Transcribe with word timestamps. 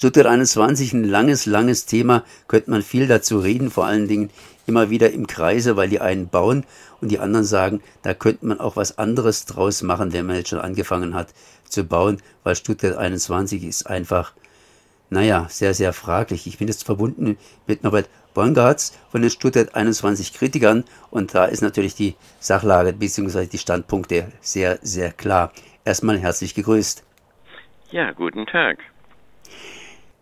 Stuttgart 0.00 0.28
21, 0.28 0.94
ein 0.94 1.04
langes, 1.04 1.44
langes 1.44 1.84
Thema, 1.84 2.24
könnte 2.48 2.70
man 2.70 2.80
viel 2.80 3.06
dazu 3.06 3.38
reden, 3.38 3.70
vor 3.70 3.84
allen 3.84 4.08
Dingen 4.08 4.30
immer 4.66 4.88
wieder 4.88 5.10
im 5.10 5.26
Kreise, 5.26 5.76
weil 5.76 5.90
die 5.90 6.00
einen 6.00 6.30
bauen 6.30 6.64
und 7.02 7.10
die 7.10 7.18
anderen 7.18 7.44
sagen, 7.44 7.82
da 8.00 8.14
könnte 8.14 8.46
man 8.46 8.60
auch 8.60 8.76
was 8.76 8.96
anderes 8.96 9.44
draus 9.44 9.82
machen, 9.82 10.14
wenn 10.14 10.24
man 10.24 10.36
jetzt 10.36 10.48
schon 10.48 10.58
angefangen 10.58 11.12
hat 11.12 11.34
zu 11.68 11.84
bauen, 11.84 12.16
weil 12.44 12.56
Stuttgart 12.56 12.96
21 12.96 13.62
ist 13.62 13.88
einfach, 13.88 14.32
naja, 15.10 15.46
sehr, 15.50 15.74
sehr 15.74 15.92
fraglich. 15.92 16.46
Ich 16.46 16.56
bin 16.56 16.68
jetzt 16.68 16.84
verbunden 16.84 17.36
mit 17.66 17.82
Norbert 17.82 18.08
Bongartz 18.32 18.96
von 19.10 19.20
den 19.20 19.30
Stuttgart 19.30 19.74
21 19.74 20.32
Kritikern 20.32 20.84
und 21.10 21.34
da 21.34 21.44
ist 21.44 21.60
natürlich 21.60 21.94
die 21.94 22.14
Sachlage 22.38 22.94
bzw. 22.94 23.44
die 23.48 23.58
Standpunkte 23.58 24.32
sehr, 24.40 24.78
sehr 24.80 25.12
klar. 25.12 25.52
Erstmal 25.84 26.18
herzlich 26.18 26.54
gegrüßt. 26.54 27.04
Ja, 27.90 28.12
guten 28.12 28.46
Tag. 28.46 28.78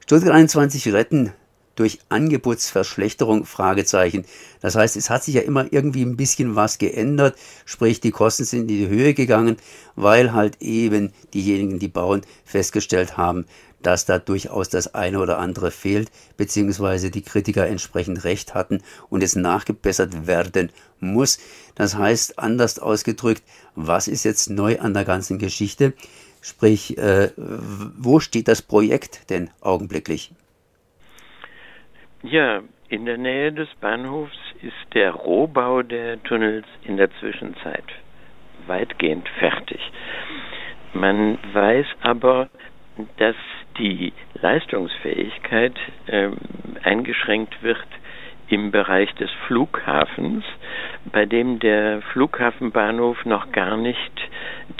Stuttgart 0.08 0.36
21 0.36 0.90
retten 0.94 1.34
durch 1.78 2.00
Angebotsverschlechterung? 2.08 3.44
Fragezeichen. 3.44 4.24
Das 4.60 4.74
heißt, 4.74 4.96
es 4.96 5.10
hat 5.10 5.24
sich 5.24 5.34
ja 5.34 5.42
immer 5.42 5.72
irgendwie 5.72 6.02
ein 6.02 6.16
bisschen 6.16 6.56
was 6.56 6.78
geändert, 6.78 7.36
sprich 7.64 8.00
die 8.00 8.10
Kosten 8.10 8.44
sind 8.44 8.62
in 8.62 8.68
die 8.68 8.88
Höhe 8.88 9.14
gegangen, 9.14 9.56
weil 9.96 10.32
halt 10.32 10.60
eben 10.60 11.12
diejenigen, 11.34 11.78
die 11.78 11.88
bauen, 11.88 12.22
festgestellt 12.44 13.16
haben, 13.16 13.46
dass 13.82 14.04
da 14.04 14.18
durchaus 14.18 14.68
das 14.68 14.94
eine 14.94 15.20
oder 15.20 15.38
andere 15.38 15.70
fehlt, 15.70 16.10
beziehungsweise 16.36 17.10
die 17.10 17.22
Kritiker 17.22 17.66
entsprechend 17.66 18.24
recht 18.24 18.54
hatten 18.54 18.82
und 19.08 19.22
es 19.22 19.36
nachgebessert 19.36 20.26
werden 20.26 20.72
muss. 21.00 21.38
Das 21.74 21.96
heißt, 21.96 22.38
anders 22.38 22.78
ausgedrückt, 22.78 23.42
was 23.74 24.08
ist 24.08 24.24
jetzt 24.24 24.50
neu 24.50 24.80
an 24.80 24.94
der 24.94 25.04
ganzen 25.04 25.38
Geschichte? 25.38 25.92
Sprich, 26.40 26.98
äh, 26.98 27.30
wo 27.36 28.20
steht 28.20 28.48
das 28.48 28.62
Projekt 28.62 29.30
denn 29.30 29.50
augenblicklich? 29.60 30.32
Ja, 32.22 32.62
in 32.88 33.06
der 33.06 33.16
Nähe 33.16 33.52
des 33.52 33.68
Bahnhofs 33.80 34.36
ist 34.60 34.94
der 34.94 35.12
Rohbau 35.12 35.82
der 35.82 36.20
Tunnels 36.24 36.66
in 36.82 36.96
der 36.96 37.10
Zwischenzeit 37.20 37.84
weitgehend 38.66 39.28
fertig. 39.38 39.80
Man 40.94 41.38
weiß 41.52 41.86
aber, 42.00 42.48
dass 43.18 43.36
die 43.78 44.12
Leistungsfähigkeit 44.34 45.74
äh, 46.06 46.30
eingeschränkt 46.82 47.62
wird 47.62 47.86
im 48.48 48.70
Bereich 48.72 49.14
des 49.14 49.30
Flughafens, 49.46 50.44
bei 51.12 51.26
dem 51.26 51.60
der 51.60 52.02
Flughafenbahnhof 52.12 53.24
noch 53.26 53.52
gar 53.52 53.76
nicht 53.76 54.12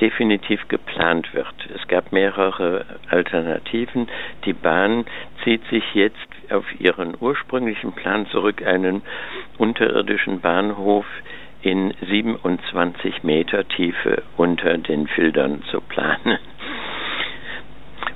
definitiv 0.00 0.66
geplant 0.68 1.32
wird. 1.34 1.54
Es 1.74 1.86
gab 1.86 2.12
mehrere 2.12 2.86
Alternativen. 3.10 4.08
Die 4.44 4.54
Bahn 4.54 5.04
zieht 5.44 5.64
sich 5.68 5.84
jetzt 5.94 6.27
auf 6.50 6.64
ihren 6.80 7.16
ursprünglichen 7.20 7.92
Plan 7.92 8.26
zurück, 8.26 8.62
einen 8.66 9.02
unterirdischen 9.58 10.40
Bahnhof 10.40 11.06
in 11.62 11.92
27 12.08 13.24
Meter 13.24 13.66
Tiefe 13.68 14.22
unter 14.36 14.78
den 14.78 15.08
Filtern 15.08 15.62
zu 15.70 15.80
planen. 15.80 16.38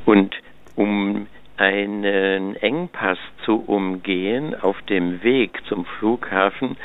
Und 0.04 0.34
um 0.76 1.26
einen 1.56 2.56
Engpass 2.56 3.18
zu 3.44 3.56
umgehen 3.56 4.54
auf 4.60 4.80
dem 4.82 5.22
Weg 5.22 5.60
zum 5.68 5.84
Flughafen 5.84 6.76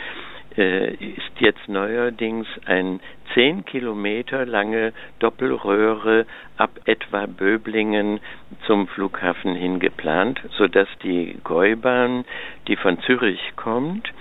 ist 0.58 1.40
jetzt 1.40 1.68
neuerdings 1.68 2.48
ein 2.66 3.00
zehn 3.34 3.64
Kilometer 3.66 4.46
lange 4.46 4.94
Doppelröhre 5.20 6.26
ab 6.58 6.72
etwa 6.86 7.28
Böblingen 7.28 8.20
zum 8.66 8.88
Flughafen 8.88 9.54
hin 9.56 9.80
geplant, 9.80 10.42
sodass 10.58 10.88
die 11.04 11.38
Gäubahn, 11.44 12.26
die 12.68 12.76
von 12.76 13.00
Zürich 13.02 13.54
kommt, 13.56 14.12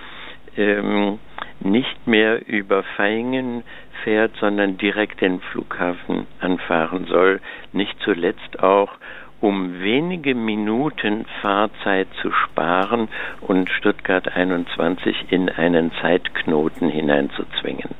ähm, 0.56 1.18
nicht 1.60 2.06
mehr 2.06 2.46
über 2.46 2.82
Feingen 2.82 3.64
fährt, 4.04 4.36
sondern 4.36 4.76
direkt 4.76 5.22
den 5.22 5.40
Flughafen 5.40 6.26
anfahren 6.40 7.06
soll. 7.06 7.40
Nicht 7.72 7.98
zuletzt 8.00 8.62
auch, 8.62 8.92
um 9.46 9.78
wenige 9.78 10.34
Minuten 10.34 11.24
Fahrzeit 11.40 12.08
zu 12.20 12.32
sparen 12.32 13.08
und 13.40 13.70
Stuttgart 13.70 14.26
21 14.26 15.30
in 15.30 15.48
einen 15.48 15.92
Zeitknoten 16.02 16.88
hineinzuzwingen. 16.88 17.90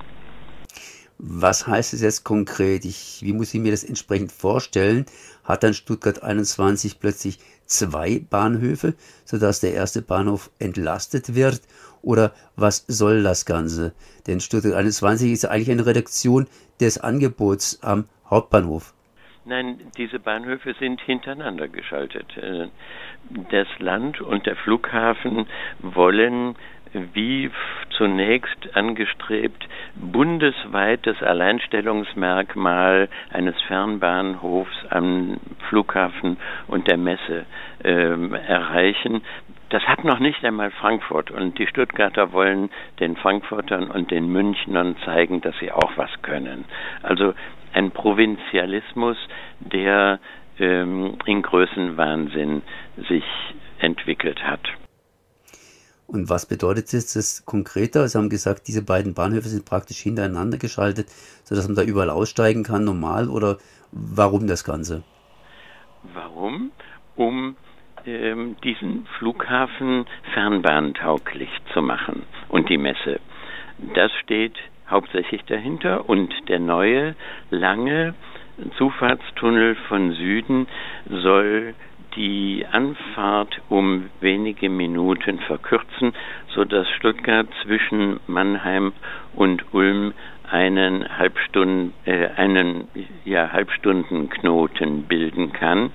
Was 1.18 1.68
heißt 1.68 1.94
es 1.94 2.02
jetzt 2.02 2.24
konkret? 2.24 2.84
Ich, 2.84 3.20
wie 3.22 3.32
muss 3.32 3.54
ich 3.54 3.60
mir 3.60 3.70
das 3.70 3.84
entsprechend 3.84 4.32
vorstellen? 4.32 5.06
Hat 5.44 5.62
dann 5.62 5.72
Stuttgart 5.72 6.20
21 6.20 6.98
plötzlich 6.98 7.38
zwei 7.64 8.26
Bahnhöfe, 8.28 8.94
sodass 9.24 9.60
der 9.60 9.72
erste 9.72 10.02
Bahnhof 10.02 10.50
entlastet 10.58 11.36
wird? 11.36 11.60
Oder 12.02 12.34
was 12.56 12.86
soll 12.88 13.22
das 13.22 13.46
Ganze? 13.46 13.94
Denn 14.26 14.40
Stuttgart 14.40 14.74
21 14.74 15.30
ist 15.30 15.44
eigentlich 15.44 15.70
eine 15.70 15.86
Redaktion 15.86 16.48
des 16.80 16.98
Angebots 16.98 17.84
am 17.84 18.06
Hauptbahnhof. 18.28 18.95
Nein, 19.48 19.78
diese 19.96 20.18
Bahnhöfe 20.18 20.74
sind 20.74 21.00
hintereinander 21.00 21.68
geschaltet. 21.68 22.36
Äh, 22.36 22.66
das 23.50 23.68
Land 23.78 24.20
und 24.20 24.44
der 24.44 24.56
Flughafen 24.56 25.46
wollen 25.78 26.56
wie 26.92 27.50
zunächst 27.90 28.76
angestrebt, 28.76 29.66
bundesweit 29.94 31.06
das 31.06 31.22
Alleinstellungsmerkmal 31.22 33.08
eines 33.32 33.60
Fernbahnhofs 33.62 34.86
am 34.90 35.38
Flughafen 35.68 36.36
und 36.66 36.88
der 36.88 36.96
Messe 36.96 37.46
äh, 37.82 38.36
erreichen. 38.46 39.22
Das 39.70 39.82
hat 39.82 40.04
noch 40.04 40.20
nicht 40.20 40.44
einmal 40.44 40.70
Frankfurt 40.70 41.30
und 41.30 41.58
die 41.58 41.66
Stuttgarter 41.66 42.32
wollen 42.32 42.70
den 43.00 43.16
Frankfurtern 43.16 43.90
und 43.90 44.10
den 44.10 44.30
Münchnern 44.30 44.96
zeigen, 45.04 45.40
dass 45.40 45.58
sie 45.58 45.72
auch 45.72 45.92
was 45.96 46.10
können. 46.22 46.64
Also 47.02 47.34
ein 47.72 47.90
Provinzialismus, 47.90 49.16
der 49.60 50.20
ähm, 50.58 51.18
in 51.26 51.42
Größenwahnsinn 51.42 52.62
sich 53.08 53.24
entwickelt 53.78 54.42
hat. 54.46 54.60
Und 56.06 56.30
was 56.30 56.46
bedeutet 56.46 56.92
jetzt 56.92 57.16
das 57.16 57.44
konkreter? 57.44 58.06
Sie 58.06 58.16
haben 58.16 58.28
gesagt, 58.28 58.68
diese 58.68 58.84
beiden 58.84 59.14
Bahnhöfe 59.14 59.48
sind 59.48 59.64
praktisch 59.64 59.98
hintereinander 59.98 60.56
geschaltet, 60.58 61.08
sodass 61.42 61.66
man 61.66 61.74
da 61.74 61.82
überall 61.82 62.10
aussteigen 62.10 62.62
kann, 62.62 62.84
normal, 62.84 63.28
oder 63.28 63.58
warum 63.90 64.46
das 64.46 64.64
Ganze? 64.64 65.02
Warum? 66.14 66.70
Um 67.16 67.56
ähm, 68.04 68.56
diesen 68.62 69.06
Flughafen 69.18 70.06
fernbahntauglich 70.32 71.50
zu 71.72 71.82
machen 71.82 72.22
und 72.48 72.68
die 72.68 72.78
Messe. 72.78 73.18
Das 73.94 74.12
steht 74.22 74.54
hauptsächlich 74.88 75.42
dahinter 75.44 76.08
und 76.08 76.32
der 76.48 76.60
neue 76.60 77.16
lange 77.50 78.14
Zufahrtstunnel 78.78 79.74
von 79.88 80.12
Süden 80.12 80.66
soll 81.08 81.74
die 82.16 82.64
Anfahrt 82.70 83.60
um 83.68 84.10
wenige 84.20 84.68
Minuten 84.68 85.38
verkürzen, 85.40 86.14
so 86.48 86.64
dass 86.64 86.88
Stuttgart 86.90 87.46
zwischen 87.62 88.20
Mannheim 88.26 88.92
und 89.34 89.74
Ulm 89.74 90.14
einen 90.50 91.18
Halbstunden, 91.18 91.92
äh, 92.04 92.28
einen 92.36 92.88
ja, 93.24 93.52
Halbstundenknoten 93.52 95.04
bilden 95.04 95.52
kann, 95.52 95.90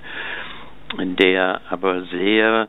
der 0.98 1.60
aber 1.70 2.02
sehr 2.04 2.68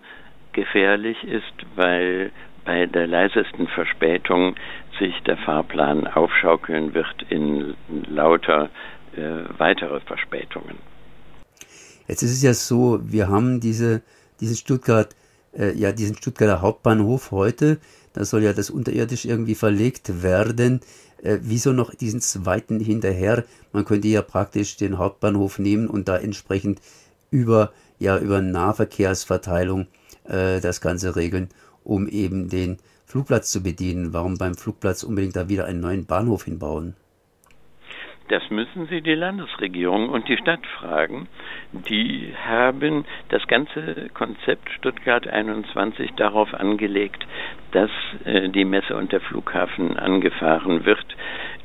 gefährlich 0.54 1.24
ist, 1.24 1.54
weil 1.76 2.32
bei 2.66 2.86
der 2.86 3.08
leisesten 3.08 3.68
Verspätung 3.68 4.56
sich 5.00 5.22
der 5.24 5.38
Fahrplan 5.38 6.08
aufschaukeln 6.08 6.94
wird 6.94 7.26
in 7.30 7.76
lauter 8.08 8.70
äh, 9.16 9.44
weitere 9.58 10.00
Verspätungen. 10.02 10.78
Jetzt 12.08 12.24
ist 12.24 12.32
es 12.32 12.42
ja 12.42 12.54
so, 12.54 13.00
wir 13.04 13.30
haben 13.30 13.60
diese, 13.60 14.02
diesen 14.40 14.56
Stuttgart, 14.56 15.16
äh, 15.58 15.74
ja, 15.78 15.92
diesen 15.92 16.16
Stuttgarter 16.16 16.62
Hauptbahnhof 16.62 17.32
heute, 17.32 17.78
da 18.14 18.26
soll 18.26 18.44
ja 18.44 18.54
das 18.54 18.70
unterirdisch 18.70 19.26
irgendwie 19.26 19.56
verlegt 19.56 20.22
werden. 20.22 20.82
Äh, 21.22 21.40
wieso 21.42 21.74
noch 21.74 21.96
diesen 21.96 22.22
zweiten 22.22 22.80
hinterher? 22.80 23.44
Man 23.72 23.86
könnte 23.86 24.08
ja 24.08 24.22
praktisch 24.22 24.78
den 24.78 24.98
Hauptbahnhof 24.98 25.60
nehmen 25.60 25.88
und 25.88 26.08
da 26.08 26.18
entsprechend 26.18 26.80
über, 27.32 27.72
ja, 28.00 28.18
über 28.18 28.42
Nahverkehrsverteilung 28.42 29.88
äh, 30.26 30.60
das 30.60 30.82
Ganze 30.82 31.16
regeln, 31.16 31.50
um 31.84 32.08
eben 32.08 32.50
den 32.50 32.78
Flugplatz 33.06 33.52
zu 33.52 33.64
bedienen. 33.64 34.14
Warum 34.14 34.38
beim 34.38 34.56
Flugplatz 34.56 35.04
unbedingt 35.04 35.36
da 35.36 35.50
wieder 35.50 35.66
einen 35.66 35.80
neuen 35.80 36.06
Bahnhof 36.06 36.44
hinbauen? 36.44 36.96
Das 38.34 38.50
müssen 38.50 38.88
Sie 38.88 39.02
die 39.02 39.14
Landesregierung 39.14 40.10
und 40.10 40.28
die 40.28 40.38
Stadt 40.38 40.66
fragen. 40.80 41.28
Die 41.72 42.34
haben 42.44 43.06
das 43.30 43.46
ganze 43.46 44.10
Konzept 44.16 44.72
Stuttgart 44.72 45.28
21 45.28 46.14
darauf 46.16 46.52
angelegt, 46.56 47.28
dass 47.74 47.92
äh, 48.26 48.50
die 48.50 48.66
Messe 48.66 48.96
und 48.96 49.12
der 49.12 49.22
Flughafen 49.22 49.98
angefahren 49.98 50.84
wird. 50.84 51.06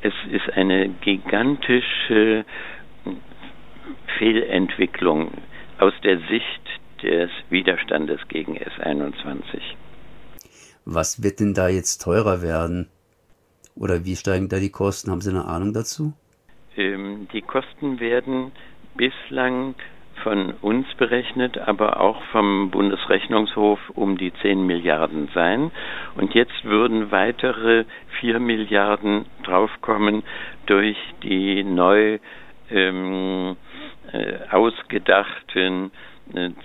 Es 0.03 0.13
ist 0.31 0.47
eine 0.53 0.89
gigantische 0.89 2.45
Fehlentwicklung 4.19 5.31
aus 5.79 5.93
der 6.03 6.19
Sicht 6.19 6.61
des 7.01 7.31
Widerstandes 7.49 8.19
gegen 8.27 8.59
S21. 8.59 9.59
Was 10.85 11.23
wird 11.23 11.39
denn 11.39 11.55
da 11.55 11.67
jetzt 11.67 12.03
teurer 12.03 12.43
werden? 12.43 12.89
Oder 13.75 14.05
wie 14.05 14.15
steigen 14.15 14.49
da 14.49 14.59
die 14.59 14.69
Kosten? 14.69 15.09
Haben 15.09 15.21
Sie 15.21 15.31
eine 15.31 15.45
Ahnung 15.45 15.73
dazu? 15.73 16.13
Ähm, 16.79 17.27
die 17.33 17.41
Kosten 17.41 17.99
werden 17.99 18.53
bislang 18.95 19.75
von 20.23 20.53
uns 20.61 20.87
berechnet, 20.95 21.57
aber 21.57 21.99
auch 21.99 22.21
vom 22.31 22.71
Bundesrechnungshof 22.71 23.79
um 23.95 24.17
die 24.17 24.33
10 24.41 24.65
Milliarden 24.65 25.29
sein. 25.33 25.71
Und 26.15 26.33
jetzt 26.33 26.63
würden 26.63 27.11
weitere 27.11 27.85
4 28.21 28.39
Milliarden 28.39 29.25
draufkommen 29.43 30.23
durch 30.67 30.97
die 31.23 31.63
neu 31.63 32.19
ähm, 32.69 33.57
äh, 34.11 34.33
ausgedachten 34.49 35.91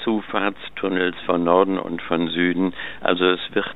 Zufahrtstunnels 0.03 1.17
von 1.27 1.45
Norden 1.45 1.79
und 1.79 2.03
von 2.03 2.29
Süden. 2.29 2.75
Also 3.01 3.25
es 3.25 3.41
wird 3.53 3.67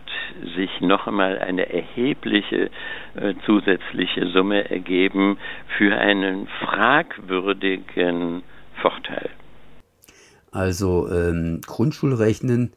sich 0.57 0.81
noch 0.81 1.07
einmal 1.07 1.39
eine 1.39 1.73
erhebliche 1.73 2.71
äh, 3.15 3.35
zusätzliche 3.47 4.29
Summe 4.29 4.71
ergeben 4.71 5.39
für 5.77 5.97
einen 5.97 6.47
fragwürdigen 6.65 8.43
Vorteil. 8.81 9.31
Also 10.51 11.09
ähm, 11.11 11.61
Grundschulrechnen 11.67 12.73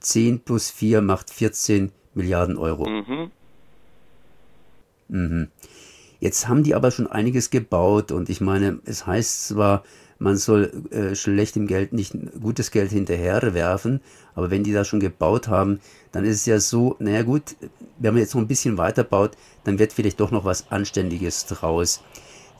10 0.00 0.44
plus 0.44 0.70
4 0.70 1.02
macht 1.02 1.30
14 1.30 1.92
Milliarden 2.14 2.56
Euro. 2.56 2.88
Mhm. 2.88 3.30
Mhm. 5.08 5.48
Jetzt 6.18 6.48
haben 6.48 6.62
die 6.62 6.74
aber 6.74 6.90
schon 6.90 7.06
einiges 7.06 7.50
gebaut 7.50 8.10
und 8.10 8.30
ich 8.30 8.40
meine, 8.40 8.80
es 8.86 9.06
heißt 9.06 9.48
zwar, 9.48 9.82
man 10.18 10.36
soll 10.36 10.72
äh, 10.90 11.14
schlechtem 11.14 11.66
Geld 11.66 11.92
nicht 11.92 12.14
gutes 12.40 12.70
Geld 12.70 12.90
hinterherwerfen, 12.90 14.00
aber 14.34 14.50
wenn 14.50 14.64
die 14.64 14.72
da 14.72 14.84
schon 14.84 15.00
gebaut 15.00 15.48
haben, 15.48 15.80
dann 16.12 16.24
ist 16.24 16.36
es 16.36 16.46
ja 16.46 16.58
so, 16.60 16.96
naja 16.98 17.22
gut, 17.22 17.56
wenn 17.98 18.14
man 18.14 18.22
jetzt 18.22 18.34
noch 18.34 18.42
ein 18.42 18.48
bisschen 18.48 18.78
weiter 18.78 19.04
baut, 19.04 19.32
dann 19.64 19.78
wird 19.78 19.92
vielleicht 19.92 20.20
doch 20.20 20.30
noch 20.30 20.44
was 20.44 20.70
Anständiges 20.70 21.46
draus. 21.46 22.02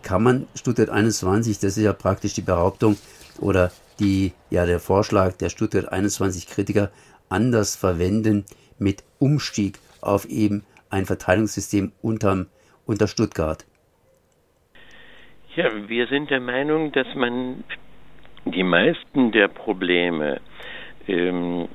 Kann 0.02 0.22
man 0.22 0.46
Stuttgart 0.54 0.90
21, 0.90 1.58
das 1.58 1.76
ist 1.76 1.82
ja 1.82 1.92
praktisch 1.92 2.34
die 2.34 2.42
Behauptung 2.42 2.96
oder 3.38 3.72
die, 3.98 4.32
ja, 4.50 4.66
der 4.66 4.80
Vorschlag 4.80 5.36
der 5.36 5.48
Stuttgart 5.48 5.90
21 5.90 6.46
Kritiker 6.46 6.90
anders 7.28 7.76
verwenden 7.76 8.44
mit 8.78 9.02
Umstieg 9.18 9.78
auf 10.00 10.26
eben 10.26 10.64
ein 10.90 11.06
Verteilungssystem 11.06 11.92
unterm, 12.02 12.46
unter 12.84 13.08
Stuttgart. 13.08 13.64
Ja, 15.56 15.70
wir 15.88 16.06
sind 16.08 16.28
der 16.28 16.40
Meinung, 16.40 16.92
dass 16.92 17.06
man 17.14 17.64
die 18.44 18.62
meisten 18.62 19.32
der 19.32 19.48
Probleme 19.48 20.38
ähm, 21.08 21.68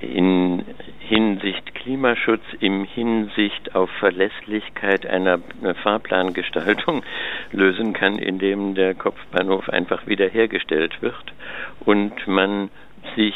in 0.00 0.64
Hinsicht 1.00 1.74
Klimaschutz, 1.74 2.40
in 2.60 2.84
Hinsicht 2.84 3.74
auf 3.74 3.90
Verlässlichkeit 3.98 5.04
einer, 5.04 5.40
Fahrplangestaltung 5.82 7.02
lösen 7.52 7.92
kann, 7.92 8.18
indem 8.18 8.74
der 8.74 8.94
Kopfbahnhof 8.94 9.68
einfach 9.68 10.06
wiederhergestellt 10.06 11.02
wird 11.02 11.34
und 11.80 12.26
man 12.26 12.70
sich 13.14 13.34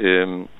ähm, 0.00 0.42
äh, 0.42 0.53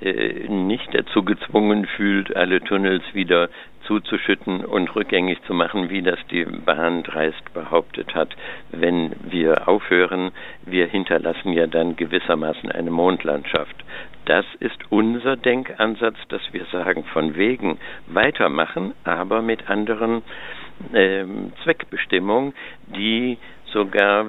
nicht 0.00 0.94
dazu 0.94 1.22
gezwungen 1.22 1.86
fühlt, 1.86 2.34
alle 2.34 2.60
Tunnels 2.60 3.02
wieder 3.12 3.50
zuzuschütten 3.90 4.64
und 4.64 4.94
rückgängig 4.94 5.42
zu 5.46 5.54
machen, 5.54 5.90
wie 5.90 6.02
das 6.02 6.18
die 6.30 6.44
Bahn 6.44 7.02
dreist 7.02 7.52
behauptet 7.52 8.14
hat. 8.14 8.34
Wenn 8.70 9.12
wir 9.22 9.68
aufhören, 9.68 10.30
wir 10.64 10.86
hinterlassen 10.86 11.52
ja 11.52 11.66
dann 11.66 11.96
gewissermaßen 11.96 12.70
eine 12.70 12.90
Mondlandschaft. 12.90 13.74
Das 14.26 14.44
ist 14.60 14.78
unser 14.90 15.36
Denkansatz, 15.36 16.16
dass 16.28 16.42
wir 16.52 16.64
sagen, 16.66 17.04
von 17.04 17.36
wegen 17.36 17.78
weitermachen, 18.06 18.94
aber 19.04 19.42
mit 19.42 19.68
anderen 19.68 20.22
äh, 20.92 21.24
Zweckbestimmungen, 21.64 22.54
die 22.86 23.38
sogar 23.72 24.26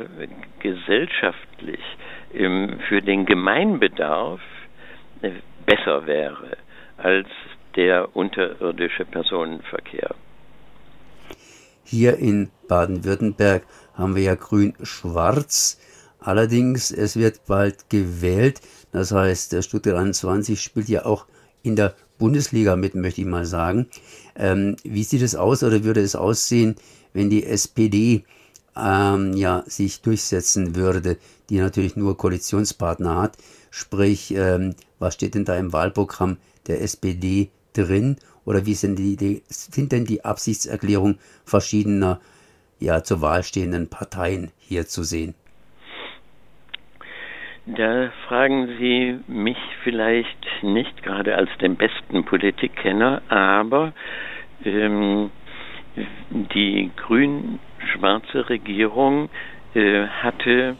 gesellschaftlich 0.59 1.81
ähm, 2.33 2.79
für 2.88 3.01
den 3.01 3.25
Gemeinbedarf 3.25 4.41
äh, 5.21 5.31
besser 5.71 6.06
wäre 6.06 6.57
als 6.97 7.27
der 7.75 8.15
unterirdische 8.15 9.06
Personenverkehr. 9.06 10.13
Hier 11.83 12.18
in 12.18 12.50
Baden-Württemberg 12.68 13.63
haben 13.94 14.15
wir 14.15 14.23
ja 14.23 14.35
grün-schwarz. 14.35 15.79
Allerdings, 16.19 16.91
es 16.91 17.15
wird 17.15 17.45
bald 17.47 17.89
gewählt. 17.89 18.62
Das 18.91 19.12
heißt, 19.12 19.53
der 19.53 19.62
Stuttgart 19.62 19.95
21 19.95 20.62
spielt 20.62 20.89
ja 20.89 21.06
auch 21.06 21.25
in 21.63 21.75
der 21.75 21.95
Bundesliga 22.18 22.75
mit, 22.75 22.94
möchte 22.94 23.21
ich 23.21 23.27
mal 23.27 23.45
sagen. 23.45 23.88
Ähm, 24.35 24.75
wie 24.83 25.03
sieht 25.03 25.21
es 25.21 25.35
aus 25.35 25.63
oder 25.63 25.83
würde 25.83 26.01
es 26.01 26.15
aussehen, 26.15 26.75
wenn 27.13 27.29
die 27.29 27.45
SPD 27.45 28.23
ähm, 28.75 29.33
ja, 29.33 29.63
sich 29.65 30.01
durchsetzen 30.01 30.75
würde, 30.75 31.18
die 31.50 31.59
natürlich 31.59 31.95
nur 31.95 32.18
Koalitionspartner 32.18 33.15
hat? 33.15 33.38
Sprich, 33.71 34.35
ähm, 34.35 34.75
was 35.00 35.15
steht 35.15 35.33
denn 35.33 35.45
da 35.45 35.57
im 35.57 35.73
Wahlprogramm 35.73 36.38
der 36.68 36.81
SPD 36.81 37.50
drin 37.73 38.18
oder 38.45 38.65
wie 38.65 38.73
sind, 38.73 39.00
die, 39.00 39.41
sind 39.47 39.91
denn 39.91 40.06
die 40.06 40.25
Absichtserklärungen 40.25 41.19
verschiedener 41.45 42.19
ja, 42.79 43.01
zur 43.01 43.21
Wahl 43.21 43.44
stehenden 43.44 43.89
Parteien 43.89 44.51
hier 44.59 44.85
zu 44.88 45.03
sehen? 45.03 45.35
Da 47.65 48.12
fragen 48.27 48.68
Sie 48.79 49.19
mich 49.27 49.57
vielleicht 49.83 50.45
nicht 50.63 51.03
gerade 51.03 51.35
als 51.35 51.50
den 51.62 51.75
besten 51.77 52.25
Politikkenner, 52.25 53.21
aber 53.29 53.94
ähm, 54.65 55.29
die 56.31 56.89
grün-schwarze 56.97 58.50
Regierung 58.50 59.29
äh, 59.75 60.07
hatte 60.07 60.75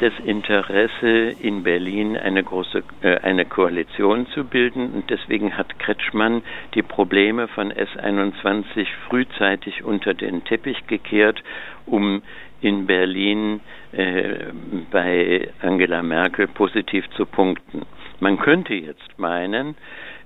das 0.00 0.12
Interesse, 0.24 1.34
in 1.40 1.62
Berlin 1.62 2.16
eine 2.16 2.42
große 2.42 2.82
äh, 3.02 3.18
eine 3.18 3.44
Koalition 3.44 4.26
zu 4.28 4.44
bilden 4.44 4.92
und 4.92 5.10
deswegen 5.10 5.56
hat 5.56 5.78
Kretschmann 5.78 6.42
die 6.74 6.82
Probleme 6.82 7.48
von 7.48 7.72
S21 7.72 8.86
frühzeitig 9.08 9.84
unter 9.84 10.14
den 10.14 10.44
Teppich 10.44 10.86
gekehrt, 10.86 11.42
um 11.86 12.22
in 12.60 12.86
Berlin 12.86 13.60
äh, 13.92 14.46
bei 14.90 15.48
Angela 15.60 16.02
Merkel 16.02 16.48
positiv 16.48 17.08
zu 17.10 17.26
punkten. 17.26 17.82
Man 18.20 18.38
könnte 18.38 18.74
jetzt 18.74 19.18
meinen, 19.18 19.76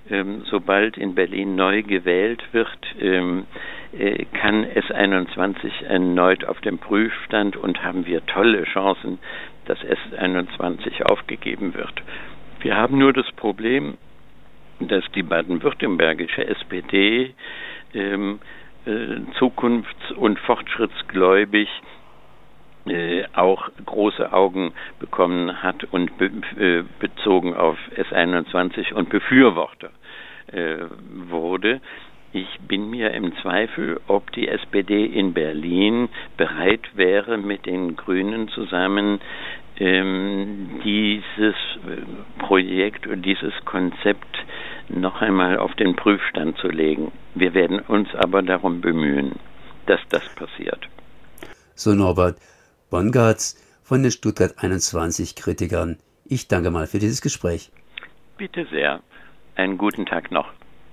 ähm, 0.09 0.43
sobald 0.45 0.97
in 0.97 1.15
Berlin 1.15 1.55
neu 1.55 1.83
gewählt 1.83 2.43
wird, 2.51 2.95
ähm, 2.99 3.45
äh, 3.97 4.25
kann 4.25 4.65
S21 4.65 5.83
erneut 5.83 6.45
auf 6.45 6.59
dem 6.61 6.77
Prüfstand 6.79 7.57
und 7.57 7.83
haben 7.83 8.05
wir 8.05 8.25
tolle 8.25 8.63
Chancen, 8.65 9.19
dass 9.65 9.79
S21 9.79 11.03
aufgegeben 11.03 11.73
wird. 11.73 12.01
Wir 12.61 12.75
haben 12.75 12.97
nur 12.97 13.13
das 13.13 13.31
Problem, 13.33 13.97
dass 14.79 15.03
die 15.13 15.23
baden-württembergische 15.23 16.45
SPD 16.47 17.33
ähm, 17.93 18.39
äh, 18.85 18.89
zukunfts- 19.39 20.13
und 20.13 20.39
fortschrittsgläubig 20.39 21.69
äh, 22.87 23.25
auch 23.33 23.69
große 23.85 24.31
Augen 24.31 24.73
bekommen 24.99 25.61
hat 25.61 25.83
und 25.91 26.17
be 26.17 26.31
äh, 26.57 26.83
bezogen 26.99 27.53
auf 27.53 27.77
S21 27.95 28.93
und 28.93 29.09
Befürworter 29.09 29.91
wurde. 30.51 31.81
Ich 32.31 32.59
bin 32.67 32.91
mir 32.91 33.11
im 33.11 33.35
Zweifel, 33.41 33.99
ob 34.07 34.31
die 34.33 34.47
SPD 34.47 35.05
in 35.05 35.33
Berlin 35.33 36.09
bereit 36.37 36.95
wäre, 36.95 37.39
mit 37.39 37.65
den 37.65 37.95
Grünen 37.95 38.49
zusammen 38.49 39.19
ähm, 39.79 40.81
dieses 40.83 41.55
äh, 41.55 42.01
Projekt 42.37 43.07
und 43.07 43.23
dieses 43.23 43.53
Konzept 43.65 44.37
noch 44.89 45.21
einmal 45.21 45.57
auf 45.57 45.73
den 45.75 45.95
Prüfstand 45.95 46.57
zu 46.57 46.67
legen. 46.67 47.11
Wir 47.33 47.53
werden 47.53 47.79
uns 47.79 48.13
aber 48.13 48.41
darum 48.41 48.81
bemühen, 48.81 49.33
dass 49.85 50.01
das 50.09 50.27
passiert. 50.35 50.87
So 51.73 51.93
Norbert 51.93 52.37
Bongartz 52.89 53.55
von 53.83 54.03
den 54.03 54.11
Stuttgart 54.11 54.53
21 54.57 55.35
Kritikern. 55.35 55.97
Ich 56.25 56.47
danke 56.47 56.69
mal 56.69 56.85
für 56.85 56.99
dieses 56.99 57.21
Gespräch. 57.21 57.71
Bitte 58.37 58.67
sehr. 58.69 59.01
Einen 59.59 59.77
guten 59.77 60.05
Tag 60.05 60.31
noch. 60.31 60.53